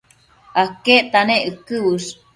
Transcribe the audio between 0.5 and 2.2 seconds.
aquecta nec uëquë uësh?